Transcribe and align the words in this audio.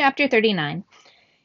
Chapter 0.00 0.28
39 0.28 0.84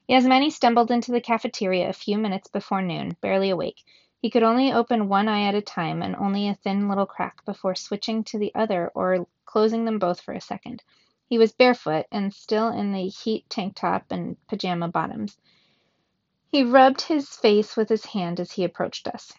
Yasmani 0.08 0.52
stumbled 0.52 0.92
into 0.92 1.12
the 1.12 1.20
cafeteria 1.20 1.90
a 1.90 1.92
few 1.92 2.20
minutes 2.20 2.48
before 2.48 2.84
noon, 2.84 3.18
barely 3.20 3.50
awake. 3.50 3.84
He 4.22 4.30
could 4.30 4.44
only 4.44 4.72
open 4.72 5.10
one 5.10 5.28
eye 5.28 5.48
at 5.48 5.56
a 5.56 5.62
time 5.62 6.04
and 6.04 6.16
only 6.16 6.48
a 6.48 6.54
thin 6.54 6.88
little 6.88 7.08
crack 7.08 7.44
before 7.46 7.74
switching 7.74 8.24
to 8.26 8.38
the 8.38 8.54
other 8.54 8.92
or 8.94 9.26
closing 9.46 9.86
them 9.86 9.98
both 9.98 10.22
for 10.22 10.36
a 10.36 10.40
second. 10.40 10.84
He 11.28 11.40
was 11.40 11.52
barefoot 11.52 12.06
and 12.12 12.32
still 12.32 12.68
in 12.68 12.92
the 12.92 13.08
heat 13.08 13.50
tank 13.50 13.74
top 13.76 14.12
and 14.12 14.38
pajama 14.48 14.88
bottoms. 14.88 15.36
He 16.52 16.64
rubbed 16.64 17.02
his 17.02 17.30
face 17.30 17.76
with 17.76 17.90
his 17.90 18.06
hand 18.06 18.40
as 18.40 18.52
he 18.52 18.64
approached 18.64 19.08
us. 19.08 19.34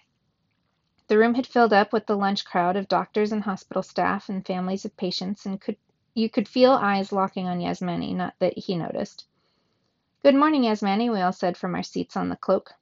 The 1.06 1.18
room 1.18 1.36
had 1.36 1.46
filled 1.46 1.72
up 1.72 1.92
with 1.92 2.06
the 2.06 2.16
lunch 2.16 2.44
crowd 2.44 2.74
of 2.74 2.88
doctors 2.88 3.30
and 3.30 3.44
hospital 3.44 3.84
staff 3.84 4.28
and 4.28 4.44
families 4.44 4.84
of 4.84 4.96
patients, 4.96 5.46
and 5.46 5.60
could 5.60 5.76
you 6.14 6.30
could 6.30 6.48
feel 6.48 6.72
eyes 6.72 7.12
locking 7.12 7.48
on 7.48 7.60
Yasmani, 7.60 8.14
not 8.14 8.34
that 8.38 8.56
he 8.56 8.76
noticed. 8.76 9.26
Good 10.22 10.34
morning, 10.34 10.62
Yasmani, 10.62 11.12
we 11.12 11.20
all 11.20 11.32
said 11.32 11.56
from 11.56 11.74
our 11.74 11.82
seats 11.82 12.16
on 12.16 12.28
the 12.28 12.36
cloak. 12.36 12.72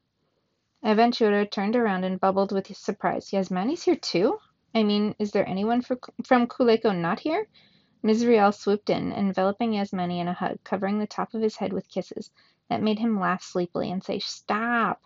Aventura 0.85 1.51
turned 1.51 1.75
around 1.75 2.05
and 2.05 2.21
bubbled 2.21 2.53
with 2.53 2.77
surprise. 2.77 3.31
Yasmani's 3.31 3.83
here 3.83 3.97
too? 3.97 4.39
I 4.75 4.83
mean, 4.83 5.15
is 5.19 5.33
there 5.33 5.49
anyone 5.49 5.81
for, 5.81 5.99
from 6.25 6.47
Culeco 6.47 6.97
not 6.97 7.21
here? 7.21 7.47
Mizriel 8.05 8.53
swooped 8.53 8.91
in, 8.91 9.13
enveloping 9.13 9.73
Yasmani 9.73 10.19
in 10.19 10.29
a 10.29 10.33
hug, 10.35 10.59
covering 10.65 10.99
the 10.99 11.07
top 11.07 11.35
of 11.35 11.41
his 11.41 11.57
head 11.57 11.73
with 11.73 11.89
kisses. 11.89 12.31
That 12.69 12.83
made 12.83 12.99
him 12.99 13.19
laugh 13.19 13.43
sleepily 13.43 13.91
and 13.91 14.03
say, 14.03 14.19
Stop! 14.19 15.01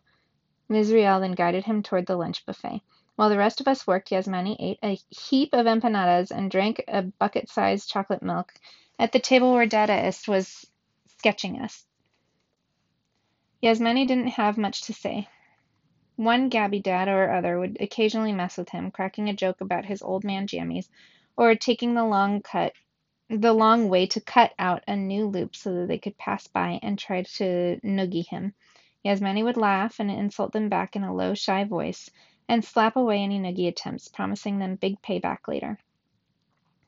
Mizriel 0.68 1.20
then 1.20 1.32
guided 1.32 1.64
him 1.64 1.82
toward 1.82 2.06
the 2.06 2.16
lunch 2.16 2.44
buffet. 2.44 2.82
While 3.16 3.30
the 3.30 3.38
rest 3.38 3.60
of 3.62 3.68
us 3.68 3.86
worked, 3.86 4.10
Yasmani 4.10 4.56
ate 4.58 4.78
a 4.82 4.98
heap 5.08 5.54
of 5.54 5.66
empanadas 5.66 6.30
and 6.30 6.50
drank 6.50 6.84
a 6.86 7.02
bucket-sized 7.02 7.88
chocolate 7.88 8.22
milk 8.22 8.52
at 8.98 9.12
the 9.12 9.18
table 9.18 9.52
where 9.52 9.66
Dadaist 9.66 10.28
was 10.28 10.66
sketching 11.18 11.60
us. 11.60 11.86
Yasmani 13.62 14.06
didn't 14.06 14.28
have 14.28 14.58
much 14.58 14.82
to 14.82 14.92
say. 14.92 15.28
One 16.16 16.50
Gabi 16.50 16.82
dad 16.82 17.08
or 17.08 17.32
other 17.32 17.58
would 17.58 17.78
occasionally 17.80 18.32
mess 18.32 18.58
with 18.58 18.68
him, 18.68 18.90
cracking 18.90 19.30
a 19.30 19.34
joke 19.34 19.62
about 19.62 19.86
his 19.86 20.02
old 20.02 20.22
man 20.22 20.46
jammies, 20.46 20.88
or 21.38 21.54
taking 21.54 21.94
the 21.94 22.04
long 22.04 22.42
cut 22.42 22.74
the 23.28 23.52
long 23.52 23.88
way 23.88 24.06
to 24.06 24.20
cut 24.20 24.52
out 24.58 24.84
a 24.86 24.94
new 24.94 25.26
loop 25.26 25.56
so 25.56 25.72
that 25.74 25.88
they 25.88 25.98
could 25.98 26.16
pass 26.18 26.46
by 26.46 26.78
and 26.82 26.98
try 26.98 27.22
to 27.22 27.80
noogie 27.82 28.26
him. 28.28 28.54
Yasmani 29.04 29.42
would 29.42 29.56
laugh 29.56 30.00
and 30.00 30.10
insult 30.10 30.52
them 30.52 30.68
back 30.68 30.96
in 30.96 31.02
a 31.02 31.14
low, 31.14 31.34
shy 31.34 31.64
voice, 31.64 32.10
and 32.48 32.64
slap 32.64 32.96
away 32.96 33.22
any 33.22 33.38
noogie 33.38 33.68
attempts, 33.68 34.08
promising 34.08 34.58
them 34.58 34.76
big 34.76 35.00
payback 35.02 35.48
later. 35.48 35.78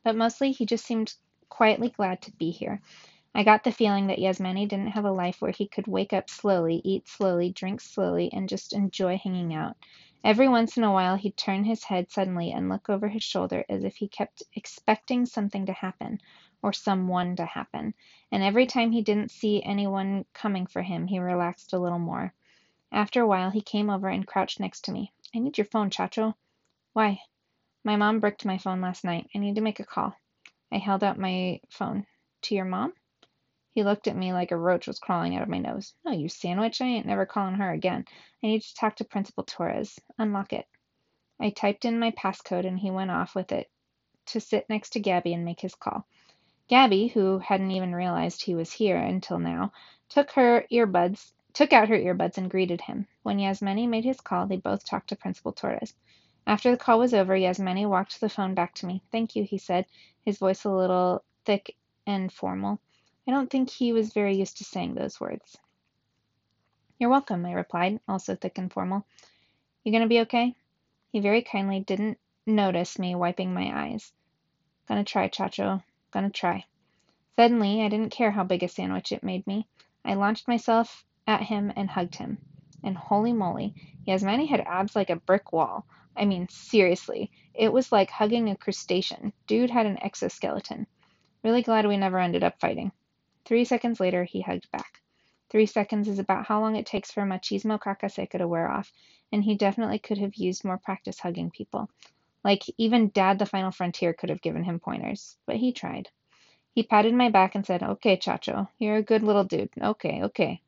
But 0.05 0.17
mostly 0.17 0.53
he 0.53 0.67
just 0.67 0.85
seemed 0.85 1.15
quietly 1.49 1.91
glad 1.91 2.23
to 2.23 2.33
be 2.33 2.51
here. 2.51 2.81
I 3.35 3.45
got 3.45 3.63
the 3.63 3.73
feeling 3.73 4.07
that 4.07 4.19
Yasmani 4.19 4.67
didn't 4.69 4.89
have 4.89 5.05
a 5.05 5.13
life 5.13 5.41
where 5.41 5.53
he 5.53 5.69
could 5.69 5.87
wake 5.87 6.13
up 6.13 6.31
slowly, 6.31 6.81
eat 6.85 7.07
slowly, 7.09 7.53
drink 7.53 7.81
slowly, 7.81 8.31
and 8.33 8.49
just 8.49 8.73
enjoy 8.73 9.19
hanging 9.19 9.55
out. 9.55 9.77
Every 10.25 10.49
once 10.49 10.77
in 10.77 10.83
a 10.83 10.93
while 10.93 11.17
he'd 11.17 11.37
turn 11.37 11.63
his 11.65 11.85
head 11.85 12.11
suddenly 12.11 12.51
and 12.51 12.69
look 12.69 12.89
over 12.89 13.09
his 13.09 13.23
shoulder 13.23 13.65
as 13.69 13.85
if 13.85 13.97
he 13.97 14.09
kept 14.09 14.43
expecting 14.55 15.27
something 15.27 15.67
to 15.67 15.73
happen, 15.73 16.21
or 16.63 16.73
someone 16.73 17.37
to 17.37 17.45
happen, 17.45 17.95
and 18.33 18.43
every 18.43 18.67
time 18.67 18.91
he 18.91 19.03
didn't 19.03 19.31
see 19.31 19.63
anyone 19.63 20.25
coming 20.33 20.67
for 20.67 20.83
him 20.83 21.07
he 21.07 21.21
relaxed 21.21 21.73
a 21.73 21.79
little 21.79 22.01
more. 22.01 22.35
After 22.91 23.21
a 23.23 23.27
while 23.27 23.51
he 23.51 23.61
came 23.61 23.91
over 23.91 24.09
and 24.09 24.27
crouched 24.27 24.59
next 24.59 24.87
to 24.87 24.93
me. 24.93 25.13
I 25.35 25.41
need 25.41 25.59
your 25.59 25.67
phone, 25.67 25.91
Chacho. 25.91 26.35
Why? 26.95 27.21
My 27.85 27.97
mom 27.97 28.21
bricked 28.21 28.45
my 28.45 28.59
phone 28.59 28.81
last 28.81 29.05
night. 29.05 29.29
I 29.35 29.39
need 29.39 29.57
to 29.57 29.61
make 29.61 29.81
a 29.81 29.85
call. 29.85 30.15
I 30.73 30.79
held 30.79 31.05
out 31.05 31.19
my 31.19 31.61
phone. 31.71 32.07
To 32.43 32.55
your 32.55 32.65
mom? 32.65 32.93
He 33.73 33.83
looked 33.83 34.09
at 34.09 34.17
me 34.17 34.33
like 34.33 34.53
a 34.53 34.57
roach 34.57 34.87
was 34.87 34.99
crawling 34.99 35.37
out 35.37 35.43
of 35.43 35.49
my 35.49 35.59
nose. 35.59 35.95
No, 36.05 36.13
you 36.13 36.29
sandwich. 36.29 36.81
I 36.81 36.87
ain't 36.87 37.07
never 37.07 37.27
calling 37.27 37.57
her 37.57 37.73
again. 37.73 38.05
I 38.43 38.47
need 38.47 38.63
to 38.63 38.75
talk 38.75 38.97
to 38.97 39.05
Principal 39.05 39.45
Torres. 39.45 39.99
Unlock 40.19 40.53
it. 40.53 40.67
I 41.41 41.51
typed 41.51 41.85
in 41.85 41.99
my 41.99 42.11
passcode 42.13 42.67
and 42.67 42.79
he 42.79 42.91
went 42.91 43.11
off 43.11 43.35
with 43.35 43.53
it 43.53 43.71
to 44.27 44.41
sit 44.41 44.69
next 44.69 44.91
to 44.91 45.01
Gabi 45.01 45.35
and 45.35 45.45
make 45.45 45.61
his 45.61 45.75
call. 45.75 46.07
Gabi, 46.71 47.11
who 47.11 47.39
hadn't 47.39 47.71
even 47.71 47.95
realized 47.95 48.43
he 48.43 48.55
was 48.55 48.73
here 48.73 48.97
until 48.97 49.39
now, 49.39 49.73
took 50.09 50.31
her 50.33 50.67
earbuds 50.73 51.33
took 51.59 51.73
out 51.73 51.89
her 51.89 51.99
earbuds 51.99 52.39
and 52.39 52.49
greeted 52.49 52.81
him. 52.81 53.05
When 53.25 53.39
Yasmani 53.39 53.89
made 53.89 54.05
his 54.05 54.21
call, 54.21 54.47
they 54.47 54.59
both 54.59 54.85
talked 54.85 55.09
to 55.09 55.17
Principal 55.17 55.51
Torres. 55.51 55.93
After 56.47 56.71
the 56.71 56.77
call 56.77 57.01
was 57.01 57.13
over, 57.13 57.37
Yasmani 57.37 57.85
walked 57.85 58.21
the 58.21 58.29
phone 58.29 58.55
back 58.55 58.77
to 58.77 58.87
me. 58.87 59.03
Thank 59.11 59.35
you, 59.35 59.43
he 59.43 59.59
said, 59.59 59.85
his 60.25 60.39
voice 60.39 60.65
a 60.65 60.71
little 60.71 61.25
thick 61.45 61.75
and 62.07 62.33
formal. 62.33 62.79
I 63.27 63.33
don't 63.33 63.51
think 63.51 63.71
he 63.71 63.93
was 63.93 64.13
very 64.13 64.37
used 64.37 64.59
to 64.59 64.65
saying 64.65 64.95
those 64.95 65.19
words. 65.19 65.59
You're 66.97 67.11
welcome, 67.11 67.45
I 67.45 67.55
replied, 67.55 67.99
also 68.07 68.37
thick 68.37 68.57
and 68.57 68.73
formal. 68.73 69.05
You 69.83 69.91
gonna 69.91 70.07
be 70.07 70.21
okay? 70.21 70.55
He 71.11 71.19
very 71.19 71.43
kindly 71.43 71.81
didn't 71.81 72.21
notice 72.47 73.01
me 73.01 73.17
wiping 73.17 73.53
my 73.53 73.73
eyes. 73.89 74.13
Gonna 74.87 75.03
try, 75.03 75.29
Chacho. 75.29 75.83
Gonna 76.13 76.31
try. 76.31 76.67
Suddenly, 77.35 77.83
I 77.83 77.89
didn't 77.89 78.13
care 78.13 78.31
how 78.31 78.45
big 78.45 78.63
a 78.63 78.69
sandwich 78.69 79.11
it 79.11 79.25
made 79.25 79.45
me. 79.45 79.67
I 80.05 80.15
launched 80.15 80.47
myself 80.47 81.05
at 81.29 81.43
him 81.43 81.73
and 81.77 81.89
hugged 81.89 82.17
him. 82.17 82.39
And 82.83 82.97
holy 82.97 83.33
moly, 83.33 83.75
Yasmani 84.07 84.49
had 84.49 84.61
abs 84.61 84.97
like 84.97 85.11
a 85.11 85.17
brick 85.17 85.53
wall. 85.53 85.87
I 86.17 86.25
mean, 86.25 86.49
seriously, 86.49 87.31
it 87.55 87.73
was 87.73 87.93
like 87.93 88.11
hugging 88.11 88.49
a 88.49 88.57
crustacean. 88.57 89.33
Dude 89.47 89.71
had 89.71 89.87
an 89.87 90.03
exoskeleton. 90.03 90.87
Really 91.45 91.63
glad 91.63 91.87
we 91.87 91.97
never 91.97 92.19
ended 92.19 92.43
up 92.43 92.59
fighting. 92.59 92.91
Three 93.45 93.65
seconds 93.65 94.01
later, 94.01 94.25
he 94.25 94.41
hugged 94.41 94.71
back. 94.73 95.01
Three 95.51 95.67
seconds 95.67 96.09
is 96.09 96.19
about 96.19 96.47
how 96.47 96.61
long 96.61 96.77
it 96.77 96.87
takes 96.87 97.13
for 97.13 97.23
machismo 97.23 97.79
cacaseca 97.79 98.39
to 98.39 98.49
wear 98.49 98.71
off, 98.71 98.93
and 99.31 99.45
he 99.45 99.55
definitely 99.55 99.99
could 99.99 100.19
have 100.19 100.35
used 100.35 100.65
more 100.65 100.79
practice 100.79 101.21
hugging 101.21 101.51
people. 101.51 101.91
Like, 102.45 102.65
even 102.79 103.11
Dad 103.11 103.39
the 103.39 103.47
Final 103.47 103.71
Frontier 103.71 104.13
could 104.13 104.31
have 104.31 104.43
given 104.43 104.65
him 104.65 104.81
pointers, 104.81 105.37
but 105.47 105.57
he 105.57 105.73
tried. 105.73 106.09
He 106.75 106.83
patted 106.83 107.15
my 107.15 107.31
back 107.31 107.55
and 107.55 107.67
said, 107.67 107.83
Okay, 107.83 108.17
Chacho, 108.17 108.69
you're 108.79 108.97
a 108.97 109.03
good 109.03 109.23
little 109.23 109.45
dude. 109.45 109.71
Okay, 109.81 110.23
okay. 110.25 110.63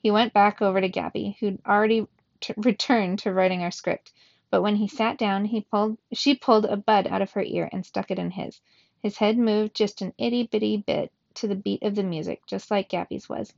He 0.00 0.10
went 0.10 0.32
back 0.32 0.62
over 0.62 0.80
to 0.80 0.88
Gabi, 0.88 1.36
who'd 1.38 1.60
already 1.66 2.06
t- 2.40 2.54
returned 2.56 3.18
to 3.20 3.32
writing 3.32 3.62
our 3.62 3.70
script. 3.70 4.12
But 4.50 4.62
when 4.62 4.76
he 4.76 4.88
sat 4.88 5.18
down, 5.18 5.44
he 5.44 5.60
pulled, 5.60 5.98
she 6.12 6.34
pulled 6.34 6.64
a 6.66 6.76
bud 6.76 7.06
out 7.06 7.22
of 7.22 7.32
her 7.32 7.42
ear 7.42 7.68
and 7.72 7.84
stuck 7.84 8.10
it 8.10 8.18
in 8.18 8.30
his. 8.30 8.60
His 9.02 9.18
head 9.18 9.36
moved 9.36 9.74
just 9.74 10.00
an 10.00 10.14
itty 10.16 10.44
bitty 10.44 10.78
bit 10.78 11.12
to 11.34 11.48
the 11.48 11.56
beat 11.56 11.82
of 11.82 11.94
the 11.94 12.02
music, 12.02 12.46
just 12.46 12.70
like 12.70 12.88
Gabi's 12.88 13.28
was. 13.28 13.52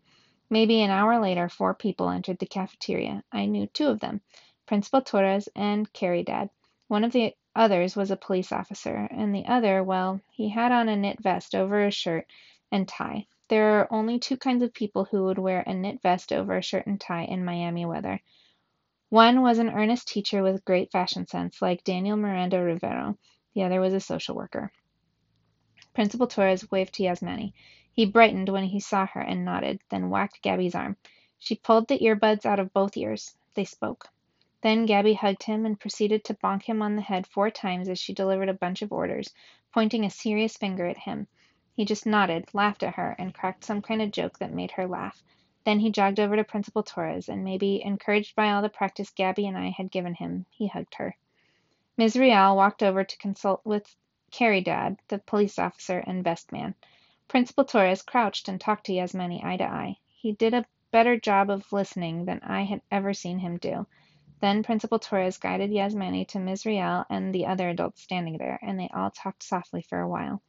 Maybe 0.49 0.83
an 0.83 0.91
hour 0.91 1.21
later, 1.21 1.49
four 1.49 1.75
people 1.75 2.09
entered 2.11 2.39
the 2.39 2.47
cafeteria. 2.47 3.23
I 3.31 3.47
knew 3.47 3.67
two 3.67 3.89
of 3.89 4.01
them 4.01 4.21
Principal 4.67 5.03
Torres 5.03 5.49
and 5.55 5.93
Carrie 5.93 6.25
Dad. 6.25 6.51
One 6.89 7.05
of 7.05 7.13
the 7.13 7.35
others 7.55 7.97
was 7.97 8.11
a 8.11 8.17
police 8.17 8.51
officer, 8.51 9.09
and 9.11 9.35
the 9.35 9.47
other, 9.47 9.85
well, 9.85 10.21
he 10.31 10.49
had 10.49 10.73
on 10.73 10.89
a 10.89 10.97
knit 10.97 11.21
vest 11.21 11.55
over 11.55 11.85
a 11.85 11.91
shirt 11.91 12.27
and 12.73 12.89
tie. 12.89 13.27
There 13.51 13.81
are 13.81 13.93
only 13.93 14.21
two 14.21 14.37
kinds 14.37 14.63
of 14.63 14.73
people 14.73 15.07
who 15.07 15.25
would 15.25 15.37
wear 15.37 15.63
a 15.63 15.75
knit 15.75 16.01
vest 16.03 16.33
over 16.33 16.57
a 16.57 16.63
shirt 16.63 16.87
and 16.87 17.01
tie 17.01 17.25
in 17.25 17.45
Miami 17.45 17.85
weather. 17.85 18.23
One 19.09 19.43
was 19.43 19.59
an 19.59 19.71
earnest 19.71 20.07
teacher 20.07 20.41
with 20.41 20.65
great 20.65 20.93
fashion 20.93 21.27
sense, 21.27 21.61
like 21.61 21.83
Daniel 21.83 22.17
Miranda 22.17 22.63
Rivero. 22.63 23.19
The 23.55 23.65
other 23.65 23.81
was 23.81 23.93
a 23.93 23.99
social 23.99 24.37
worker. 24.37 24.71
Principal 25.95 26.29
Torres 26.29 26.71
waved 26.71 26.95
to 26.95 27.03
Yasmani. 27.03 27.53
He 27.93 28.07
brightened 28.07 28.49
when 28.49 28.63
he 28.63 28.79
saw 28.79 29.07
her 29.07 29.21
and 29.21 29.45
nodded, 29.45 29.81
then 29.89 30.11
whacked 30.11 30.45
Gabi's 30.45 30.77
arm. 30.77 30.97
She 31.37 31.57
pulled 31.57 31.89
the 31.89 31.99
earbuds 31.99 32.47
out 32.47 32.61
of 32.61 32.73
both 32.73 32.97
ears. 32.97 33.35
They 33.55 33.65
spoke. 33.65 34.07
Then 34.63 34.87
Gabi 34.87 35.17
hugged 35.17 35.43
him 35.43 35.67
and 35.67 35.81
proceeded 35.81 36.23
to 36.27 36.35
bonk 36.35 36.63
him 36.63 36.83
on 36.83 36.95
the 36.95 37.03
head 37.03 37.27
four 37.27 37.51
times 37.51 37.89
as 37.89 37.99
she 37.99 38.15
delivered 38.15 38.49
a 38.49 38.55
bunch 38.55 38.81
of 38.81 38.93
orders, 38.93 39.35
pointing 39.75 40.05
a 40.05 40.11
serious 40.11 40.57
finger 40.57 40.87
at 40.87 40.99
him. 40.99 41.27
He 41.81 41.87
just 41.87 42.05
nodded, 42.05 42.53
laughed 42.53 42.83
at 42.83 42.97
her, 42.97 43.17
and 43.19 43.33
cracked 43.33 43.65
some 43.65 43.81
kind 43.81 44.03
of 44.03 44.11
joke 44.11 44.39
that 44.39 44.53
made 44.53 44.73
her 44.73 44.87
laugh. 44.87 45.23
Then 45.65 45.81
he 45.81 45.91
jogged 45.91 46.21
over 46.21 46.37
to 46.37 46.45
Principal 46.45 46.83
Torres, 46.83 47.27
and 47.27 47.43
maybe, 47.43 47.83
encouraged 47.83 48.37
by 48.37 48.51
all 48.51 48.61
the 48.61 48.69
practice 48.69 49.11
Gabi 49.11 49.49
and 49.49 49.57
I 49.57 49.71
had 49.71 49.91
given 49.91 50.13
him, 50.13 50.45
he 50.51 50.67
hugged 50.67 50.97
her. 50.97 51.17
Ms. 51.97 52.19
Rial 52.19 52.55
walked 52.55 52.83
over 52.83 53.03
to 53.03 53.17
consult 53.17 53.65
with 53.65 53.97
Carrie 54.31 54.61
Dad, 54.61 54.99
the 55.09 55.21
police 55.21 55.59
officer 55.59 56.01
and 56.01 56.23
best 56.23 56.53
man. 56.53 56.75
Principal 57.29 57.65
Torres 57.65 58.03
crouched 58.03 58.47
and 58.49 58.61
talked 58.61 58.85
to 58.85 58.93
Yasmani 58.93 59.43
eye 59.43 59.57
to 59.57 59.65
eye. 59.65 59.97
He 60.11 60.33
did 60.33 60.53
a 60.53 60.67
better 60.91 61.19
job 61.19 61.49
of 61.49 61.73
listening 61.73 62.27
than 62.27 62.41
I 62.43 62.65
had 62.65 62.83
ever 62.91 63.15
seen 63.15 63.39
him 63.39 63.57
do. 63.57 63.87
Then 64.41 64.63
Principal 64.63 64.99
Torres 64.99 65.39
guided 65.39 65.71
Yasmani 65.71 66.27
to 66.29 66.41
Ms. 66.41 66.67
Rial 66.67 67.07
and 67.09 67.35
the 67.35 67.47
other 67.47 67.71
adults 67.71 68.03
standing 68.03 68.37
there, 68.37 68.59
and 68.61 68.79
they 68.79 68.91
all 68.93 69.11
talked 69.11 69.43
softly 69.43 69.81
for 69.81 69.99
a 69.99 70.07
while. 70.07 70.43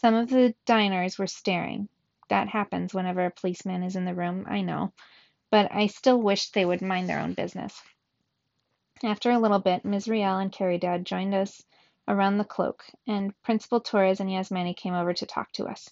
Some 0.00 0.14
of 0.14 0.30
the 0.30 0.54
diners 0.64 1.18
were 1.18 1.26
staring. 1.26 1.90
That 2.30 2.48
happens 2.48 2.94
whenever 2.94 3.26
a 3.26 3.30
policeman 3.30 3.82
is 3.82 3.96
in 3.96 4.06
the 4.06 4.14
room, 4.14 4.46
I 4.48 4.62
know, 4.62 4.94
but 5.50 5.70
I 5.70 5.88
still 5.88 6.18
wished 6.18 6.54
they 6.54 6.64
would 6.64 6.80
mind 6.80 7.06
their 7.06 7.18
own 7.18 7.34
business. 7.34 7.82
After 9.04 9.30
a 9.30 9.38
little 9.38 9.58
bit, 9.58 9.84
Ms. 9.84 10.08
Riel 10.08 10.38
and 10.38 10.50
Carrie 10.50 10.78
Dad 10.78 11.04
joined 11.04 11.34
us 11.34 11.62
around 12.08 12.38
the 12.38 12.46
cloak, 12.46 12.82
and 13.06 13.34
Principal 13.42 13.78
Torres 13.78 14.20
and 14.20 14.30
Yasmani 14.30 14.74
came 14.74 14.94
over 14.94 15.12
to 15.12 15.26
talk 15.26 15.52
to 15.52 15.66
us. 15.66 15.90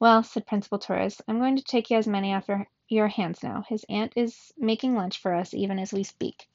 Well, 0.00 0.24
said 0.24 0.44
Principal 0.44 0.80
Torres, 0.80 1.22
I'm 1.28 1.38
going 1.38 1.54
to 1.54 1.62
take 1.62 1.86
Yasmani 1.86 2.36
off 2.36 2.48
your, 2.48 2.66
your 2.88 3.06
hands 3.06 3.44
now. 3.44 3.62
His 3.68 3.86
aunt 3.88 4.12
is 4.16 4.52
making 4.58 4.96
lunch 4.96 5.18
for 5.18 5.32
us 5.32 5.54
even 5.54 5.78
as 5.78 5.92
we 5.92 6.02
speak. 6.02 6.48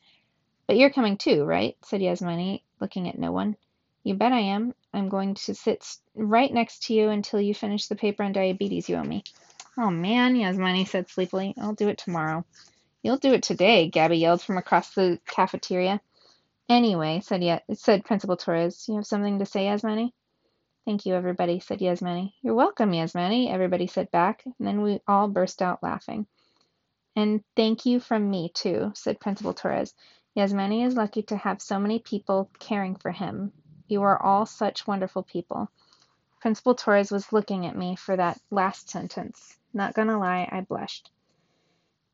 But 0.67 0.75
you're 0.75 0.91
coming 0.91 1.15
too, 1.15 1.45
right? 1.45 1.77
said 1.85 2.01
Yasmani, 2.01 2.63
looking 2.81 3.07
at 3.07 3.17
no 3.17 3.31
one. 3.31 3.55
You 4.03 4.15
bet 4.15 4.33
I 4.33 4.39
am. 4.39 4.73
I'm 4.93 5.09
going 5.09 5.35
to 5.35 5.55
sit 5.55 5.85
right 6.15 6.53
next 6.53 6.83
to 6.85 6.93
you 6.95 7.09
until 7.09 7.41
you 7.41 7.53
finish 7.55 7.87
the 7.87 7.95
paper 7.95 8.23
on 8.23 8.33
diabetes 8.33 8.89
you 8.89 8.97
owe 8.97 9.03
me. 9.03 9.23
Oh 9.77 9.91
man, 9.91 10.35
Yasmani 10.35 10.87
said 10.87 11.09
sleepily. 11.09 11.55
I'll 11.59 11.73
do 11.75 11.89
it 11.89 11.99
tomorrow. 11.99 12.45
You'll 13.03 13.17
do 13.17 13.33
it 13.33 13.43
today, 13.43 13.91
Gabi 13.93 14.19
yelled 14.19 14.41
from 14.41 14.57
across 14.57 14.93
the 14.93 15.19
cafeteria. 15.27 16.01
Anyway, 16.69 17.21
said, 17.23 17.43
Ye- 17.43 17.75
said 17.75 18.05
Principal 18.05 18.37
Torres, 18.37 18.85
you 18.87 18.95
have 18.95 19.05
something 19.07 19.39
to 19.39 19.45
say, 19.45 19.65
Yasmani? 19.65 20.11
Thank 20.85 21.05
you, 21.05 21.15
everybody, 21.15 21.59
said 21.59 21.79
Yasmani. 21.79 22.33
You're 22.43 22.55
welcome, 22.55 22.91
Yasmani, 22.91 23.51
everybody 23.51 23.87
said 23.87 24.11
back, 24.11 24.43
and 24.45 24.67
then 24.67 24.81
we 24.81 24.99
all 25.07 25.27
burst 25.29 25.61
out 25.61 25.83
laughing. 25.83 26.27
And 27.15 27.43
thank 27.55 27.85
you 27.85 27.99
from 27.99 28.29
me, 28.29 28.51
too, 28.53 28.91
said 28.95 29.19
Principal 29.21 29.53
Torres. 29.53 29.93
Yasmani 30.37 30.85
is 30.87 30.95
lucky 30.95 31.23
to 31.23 31.37
have 31.37 31.61
so 31.61 31.79
many 31.79 31.99
people 31.99 32.51
caring 32.59 32.95
for 32.95 33.11
him. 33.11 33.53
You 33.91 34.03
are 34.03 34.23
all 34.23 34.45
such 34.45 34.87
wonderful 34.87 35.21
people. 35.21 35.69
Principal 36.39 36.75
Torres 36.75 37.11
was 37.11 37.33
looking 37.33 37.65
at 37.65 37.75
me 37.75 37.97
for 37.97 38.15
that 38.15 38.39
last 38.49 38.89
sentence. 38.89 39.57
Not 39.73 39.93
gonna 39.93 40.17
lie, 40.17 40.47
I 40.49 40.61
blushed. 40.61 41.11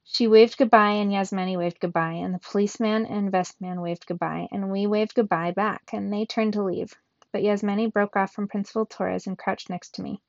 She 0.04 0.28
waved 0.28 0.58
goodbye, 0.58 0.94
and 0.94 1.12
Yasmani 1.12 1.56
waved 1.56 1.80
goodbye, 1.80 2.14
and 2.14 2.34
the 2.34 2.40
policeman 2.40 3.06
and 3.06 3.32
vestman 3.32 3.80
waved 3.80 4.08
goodbye, 4.08 4.48
and 4.52 4.72
we 4.72 4.88
waved 4.88 5.14
goodbye 5.14 5.52
back, 5.52 5.92
and 5.94 6.12
they 6.12 6.26
turned 6.26 6.54
to 6.54 6.64
leave. 6.64 6.96
But 7.32 7.44
Yasmani 7.44 7.94
broke 7.94 8.16
off 8.16 8.34
from 8.34 8.48
Principal 8.48 8.88
Torres 8.88 9.28
and 9.28 9.38
crouched 9.38 9.70
next 9.70 9.94
to 9.96 10.02
me. 10.02 10.20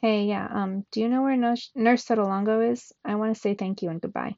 Hey, 0.00 0.24
yeah, 0.24 0.48
um, 0.50 0.86
do 0.90 1.02
you 1.02 1.10
know 1.10 1.20
where 1.20 1.36
Nurse 1.36 1.70
Sotolongo 1.76 2.66
is? 2.66 2.94
I 3.04 3.16
want 3.16 3.34
to 3.34 3.38
say 3.38 3.52
thank 3.52 3.82
you 3.82 3.90
and 3.90 4.00
goodbye. 4.00 4.36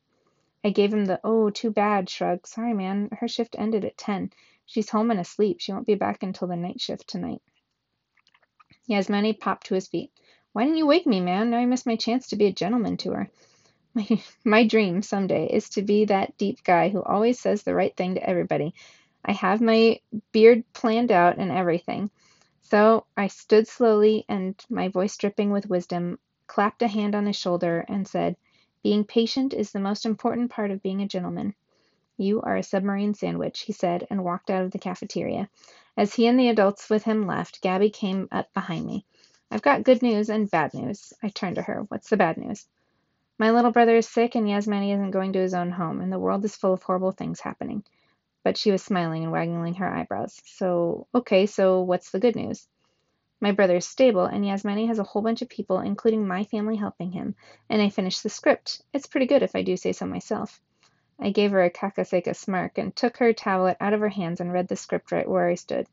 I 0.62 0.71
gave 0.71 0.93
him 0.93 1.07
the 1.07 1.21
oh, 1.25 1.51
too 1.51 1.71
bad 1.71 2.11
shrug. 2.11 2.47
Sorry, 2.47 2.75
man. 2.75 3.09
Her 3.19 3.29
shift 3.29 3.57
ended 3.59 3.85
at 3.85 3.97
10. 3.97 4.31
She's 4.67 4.91
home 4.91 5.11
and 5.11 5.19
asleep. 5.19 5.61
She 5.61 5.73
won't 5.73 5.87
be 5.87 5.95
back 5.95 6.23
until 6.23 6.49
the 6.49 6.57
night 6.57 6.81
shift 6.81 7.09
tonight. 7.09 7.41
Yasmani 8.89 9.39
popped 9.39 9.67
to 9.67 9.75
his 9.75 9.89
feet. 9.89 10.12
Why 10.53 10.65
didn't 10.65 10.79
you 10.79 10.87
wake 10.87 11.07
me, 11.07 11.21
man? 11.21 11.51
Now 11.51 11.59
I 11.59 11.67
missed 11.67 11.87
my 11.87 11.97
chance 11.97 12.29
to 12.29 12.37
be 12.37 12.47
a 12.47 12.53
gentleman 12.53 12.97
to 12.99 13.12
her. 13.12 13.31
My, 13.95 14.07
my 14.45 14.67
dream 14.69 15.03
someday 15.03 15.49
is 15.49 15.71
to 15.71 15.83
be 15.83 16.05
that 16.05 16.39
deep 16.39 16.62
guy 16.62 16.91
who 16.91 17.03
always 17.03 17.41
says 17.41 17.65
the 17.65 17.75
right 17.75 17.97
thing 17.97 18.15
to 18.15 18.23
everybody. 18.23 18.73
I 19.25 19.33
have 19.33 19.61
my 19.61 19.99
beard 20.31 20.62
planned 20.73 21.11
out 21.11 21.39
and 21.39 21.51
everything. 21.51 22.11
So 22.62 23.07
I 23.17 23.27
stood 23.27 23.67
slowly 23.67 24.25
and, 24.29 24.55
my 24.71 24.89
voice 24.89 25.17
dripping 25.17 25.51
with 25.51 25.69
wisdom, 25.69 26.21
clapped 26.47 26.83
a 26.83 26.89
hand 26.89 27.17
on 27.17 27.27
his 27.27 27.35
shoulder 27.35 27.85
and 27.89 28.07
said, 28.07 28.37
Being 28.82 29.05
patient 29.05 29.53
is 29.53 29.73
the 29.73 29.81
most 29.81 30.06
important 30.06 30.50
part 30.50 30.71
of 30.71 30.82
being 30.82 31.03
a 31.03 31.09
gentleman. 31.09 31.55
You 32.17 32.41
are 32.43 32.56
a 32.56 32.62
submarine 32.62 33.15
sandwich, 33.15 33.61
he 33.61 33.73
said, 33.73 34.06
and 34.09 34.25
walked 34.25 34.50
out 34.50 34.65
of 34.65 34.71
the 34.71 34.79
cafeteria. 34.79 35.49
As 35.97 36.15
he 36.15 36.27
and 36.27 36.38
the 36.38 36.49
adults 36.49 36.88
with 36.88 37.05
him 37.05 37.27
left, 37.27 37.62
Gabi 37.62 37.93
came 37.93 38.29
up 38.32 38.53
behind 38.55 38.87
me. 38.87 39.05
I've 39.50 39.62
got 39.62 39.82
good 39.82 40.00
news 40.00 40.31
and 40.31 40.50
bad 40.50 40.73
news. 40.73 41.12
I 41.23 41.29
turned 41.29 41.56
to 41.56 41.62
her. 41.62 41.85
What's 41.88 42.09
the 42.09 42.17
bad 42.17 42.38
news? 42.38 42.67
My 43.38 43.50
little 43.50 43.71
brother 43.71 43.97
is 43.97 44.09
sick 44.09 44.35
and 44.35 44.47
Yasmani 44.47 44.94
isn't 44.94 45.11
going 45.11 45.33
to 45.33 45.41
his 45.41 45.55
own 45.55 45.71
home, 45.71 46.00
and 46.00 46.12
the 46.12 46.19
world 46.19 46.44
is 46.44 46.56
full 46.56 46.73
of 46.73 46.83
horrible 46.83 47.12
things 47.12 47.41
happening. 47.41 47.85
But 48.44 48.56
she 48.56 48.71
was 48.71 48.83
smiling 48.83 49.25
and 49.25 49.33
waggling 49.33 49.75
her 49.75 49.88
eyebrows. 49.88 50.41
So, 50.44 51.06
okay, 51.15 51.47
so 51.47 51.81
what's 51.83 52.11
the 52.11 52.21
good 52.21 52.37
news? 52.37 52.67
My 53.43 53.53
brother 53.53 53.77
is 53.77 53.89
stable, 53.89 54.27
and 54.27 54.45
Yasmani 54.45 54.87
has 54.89 54.99
a 54.99 55.05
whole 55.05 55.23
bunch 55.23 55.41
of 55.41 55.49
people, 55.49 55.81
including 55.81 56.29
my 56.29 56.45
family, 56.45 56.77
helping 56.77 57.13
him, 57.13 57.35
and 57.71 57.81
I 57.81 57.89
finished 57.89 58.23
the 58.23 58.29
script. 58.29 58.83
It's 58.93 59.07
pretty 59.07 59.27
good 59.27 59.43
if 59.43 59.57
I 59.57 59.63
do 59.63 59.79
say 59.79 59.93
so 59.93 60.05
myself. 60.05 60.61
I 61.19 61.31
gave 61.31 61.51
her 61.53 61.63
a 61.63 61.71
cacaseca 61.71 62.35
smirk 62.35 62.77
and 62.77 62.95
took 62.95 63.17
her 63.17 63.33
tablet 63.33 63.79
out 63.81 63.95
of 63.95 64.01
her 64.01 64.11
hands 64.11 64.41
and 64.41 64.53
read 64.53 64.69
the 64.69 64.77
script 64.77 65.11
right 65.11 65.29
where 65.29 65.49
I 65.49 65.55
stood. 65.55 65.87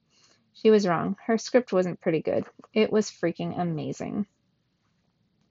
She 0.53 0.71
was 0.71 0.87
wrong. 0.87 1.15
Her 1.25 1.37
script 1.37 1.71
wasn't 1.71 2.01
pretty 2.01 2.21
good. 2.21 2.45
It 2.73 2.91
was 2.91 3.09
freaking 3.09 3.57
amazing. 3.57 4.27